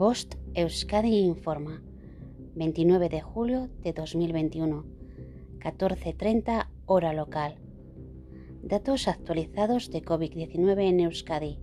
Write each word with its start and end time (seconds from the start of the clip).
Bost 0.00 0.36
Euskadi 0.54 1.18
informa. 1.18 1.82
29 2.54 3.10
de 3.10 3.20
julio 3.20 3.68
de 3.82 3.92
2021. 3.92 4.82
14.30 5.58 6.68
hora 6.86 7.12
local. 7.12 7.58
Datos 8.62 9.08
actualizados 9.08 9.90
de 9.90 10.02
COVID-19 10.02 10.88
en 10.88 11.00
Euskadi. 11.00 11.58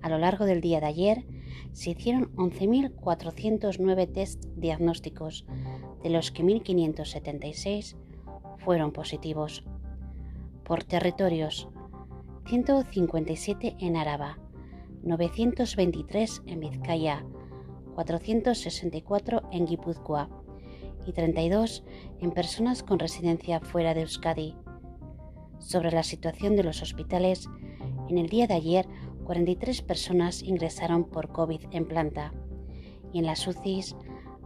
A 0.00 0.08
lo 0.08 0.16
largo 0.16 0.46
del 0.46 0.62
día 0.62 0.80
de 0.80 0.86
ayer 0.86 1.26
se 1.72 1.90
hicieron 1.90 2.34
11.409 2.36 4.10
test 4.10 4.42
diagnósticos, 4.56 5.44
de 6.02 6.08
los 6.08 6.30
que 6.30 6.42
1.576 6.42 7.96
fueron 8.56 8.92
positivos. 8.92 9.62
Por 10.64 10.84
territorios, 10.84 11.68
157 12.46 13.76
en 13.78 13.96
Araba, 13.98 14.38
923 15.04 16.42
en 16.46 16.60
Vizcaya, 16.60 17.24
464 17.94 19.42
en 19.52 19.66
Guipúzcoa 19.66 20.30
y 21.06 21.12
32 21.12 21.84
en 22.20 22.30
personas 22.32 22.82
con 22.82 22.98
residencia 22.98 23.60
fuera 23.60 23.94
de 23.94 24.02
Euskadi. 24.02 24.56
Sobre 25.58 25.92
la 25.92 26.02
situación 26.02 26.56
de 26.56 26.64
los 26.64 26.82
hospitales, 26.82 27.48
en 28.08 28.18
el 28.18 28.28
día 28.28 28.46
de 28.46 28.54
ayer 28.54 28.86
43 29.24 29.82
personas 29.82 30.42
ingresaron 30.42 31.04
por 31.04 31.28
COVID 31.28 31.60
en 31.70 31.86
planta 31.86 32.32
y 33.12 33.18
en 33.18 33.26
las 33.26 33.46
UCIs 33.46 33.96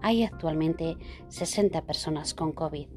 hay 0.02 0.24
actualmente 0.24 0.96
60 1.28 1.82
personas 1.82 2.34
con 2.34 2.52
COVID. 2.52 2.88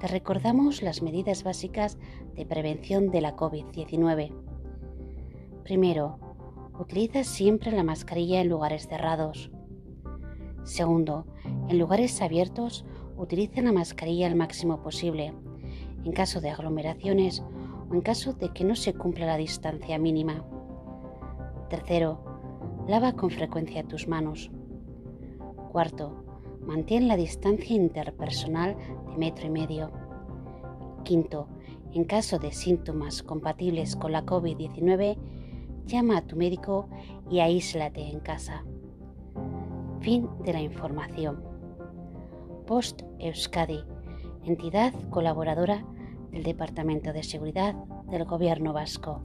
Te 0.00 0.06
recordamos 0.08 0.82
las 0.82 1.00
medidas 1.00 1.42
básicas 1.42 1.98
de 2.34 2.44
prevención 2.44 3.10
de 3.10 3.22
la 3.22 3.34
COVID-19. 3.34 4.32
Primero, 5.64 6.18
Utiliza 6.78 7.24
siempre 7.24 7.72
la 7.72 7.82
mascarilla 7.82 8.40
en 8.40 8.48
lugares 8.48 8.86
cerrados. 8.86 9.50
Segundo, 10.64 11.26
en 11.68 11.78
lugares 11.78 12.20
abiertos, 12.20 12.84
utiliza 13.16 13.62
la 13.62 13.72
mascarilla 13.72 14.26
al 14.26 14.34
máximo 14.34 14.82
posible, 14.82 15.32
en 16.04 16.12
caso 16.12 16.40
de 16.40 16.50
aglomeraciones 16.50 17.42
o 17.90 17.94
en 17.94 18.00
caso 18.02 18.34
de 18.34 18.50
que 18.50 18.64
no 18.64 18.76
se 18.76 18.92
cumpla 18.92 19.26
la 19.26 19.36
distancia 19.38 19.98
mínima. 19.98 20.44
Tercero, 21.70 22.20
lava 22.86 23.12
con 23.12 23.30
frecuencia 23.30 23.82
tus 23.82 24.06
manos. 24.06 24.50
Cuarto, 25.72 26.24
mantén 26.60 27.08
la 27.08 27.16
distancia 27.16 27.74
interpersonal 27.74 28.76
de 29.10 29.16
metro 29.16 29.46
y 29.46 29.50
medio. 29.50 29.92
Quinto, 31.04 31.48
en 31.92 32.04
caso 32.04 32.38
de 32.38 32.52
síntomas 32.52 33.22
compatibles 33.22 33.96
con 33.96 34.12
la 34.12 34.26
COVID-19, 34.26 35.16
llama 35.86 36.18
a 36.18 36.22
tu 36.22 36.36
médico 36.36 36.88
y 37.30 37.40
aíslate 37.40 38.02
en 38.08 38.20
casa. 38.20 38.64
Fin 40.00 40.28
de 40.44 40.52
la 40.52 40.60
información. 40.60 41.42
Post 42.66 43.02
Euskadi, 43.18 43.84
entidad 44.44 44.92
colaboradora 45.10 45.84
del 46.30 46.42
Departamento 46.42 47.12
de 47.12 47.22
Seguridad 47.22 47.74
del 48.10 48.24
Gobierno 48.24 48.72
Vasco. 48.72 49.22